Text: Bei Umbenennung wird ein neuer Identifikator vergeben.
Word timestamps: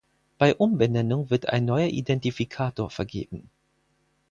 Bei 0.39 0.55
Umbenennung 0.55 1.29
wird 1.29 1.49
ein 1.49 1.65
neuer 1.65 1.85
Identifikator 1.89 2.89
vergeben. 2.89 3.51